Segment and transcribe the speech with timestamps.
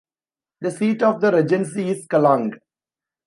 [0.61, 2.57] The seat of the regency is Calang.